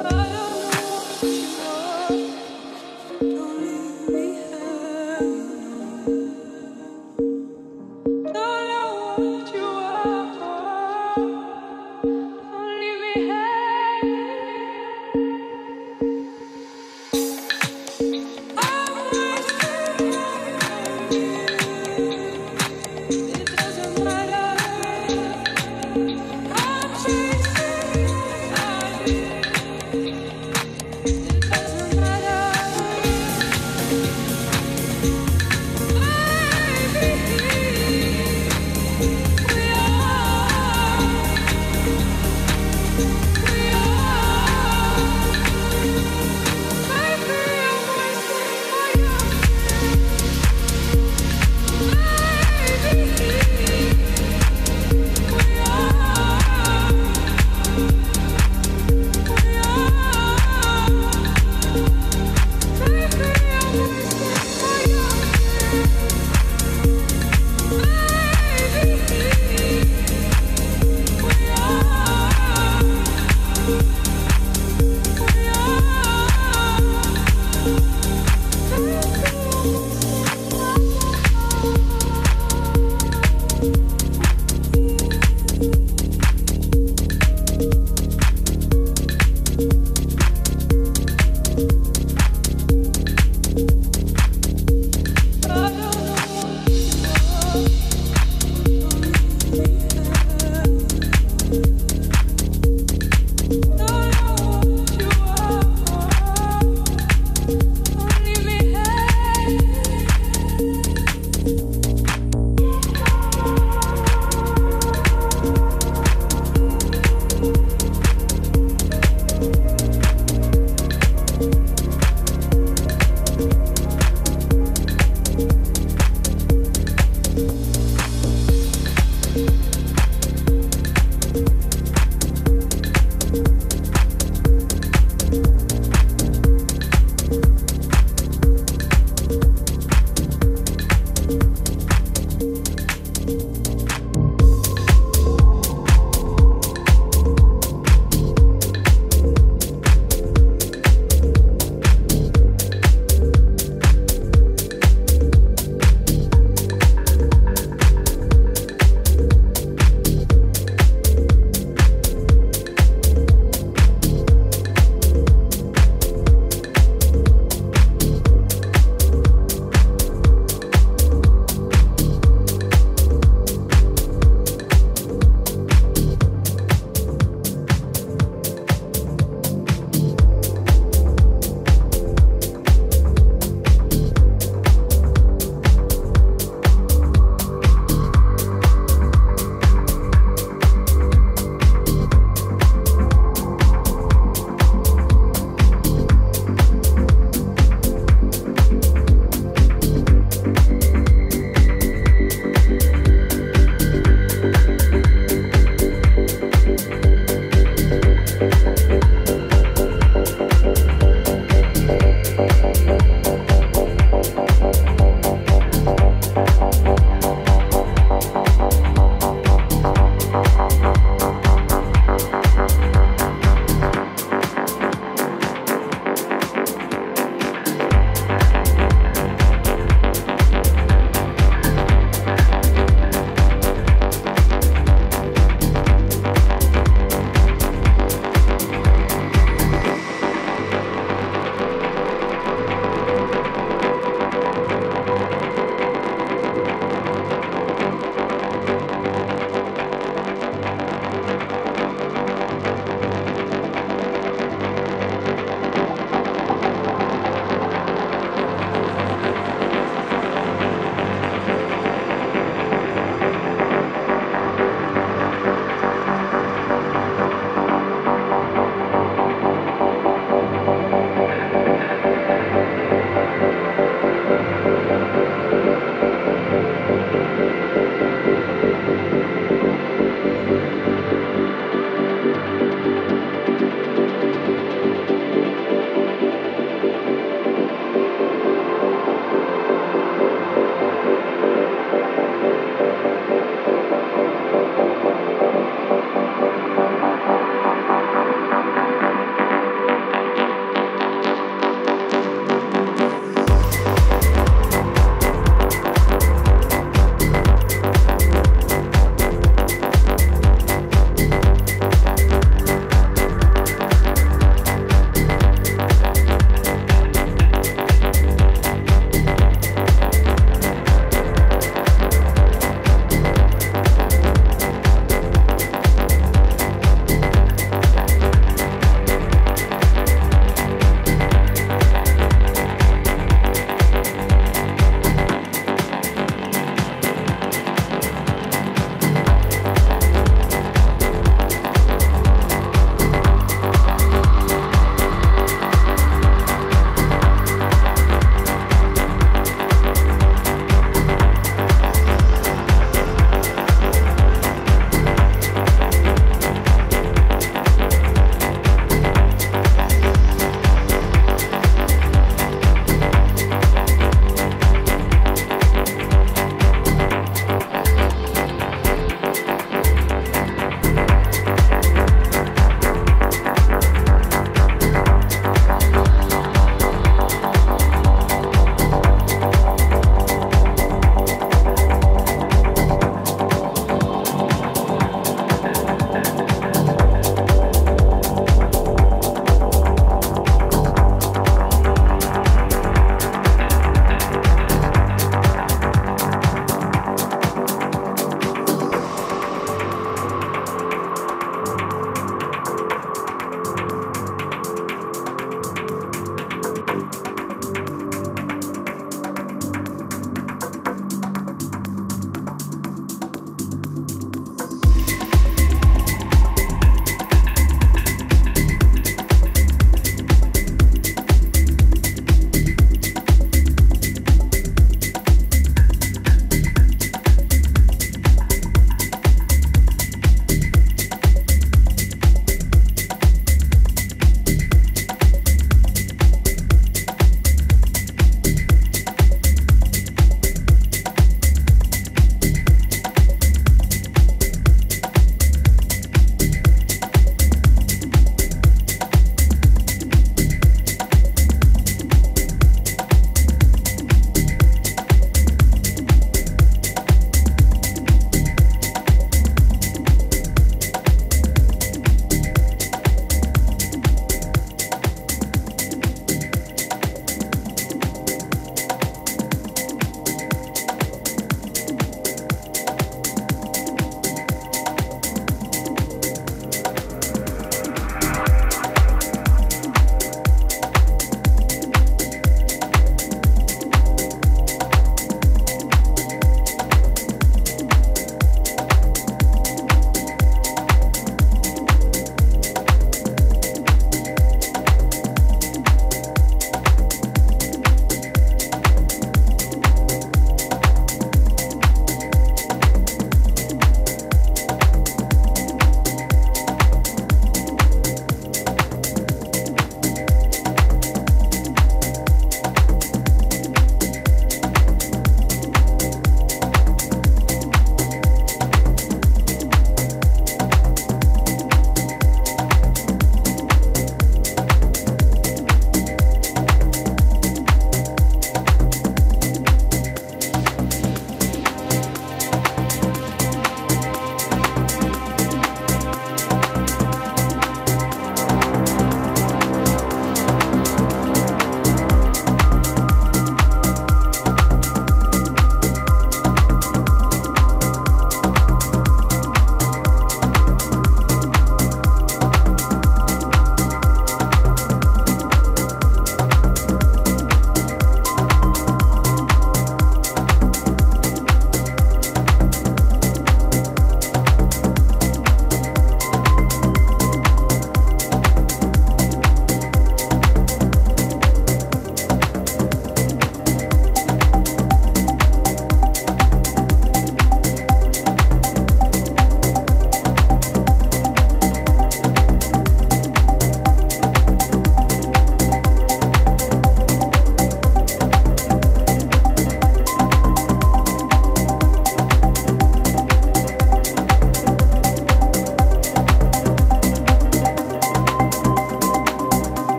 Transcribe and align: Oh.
Oh. 0.00 0.37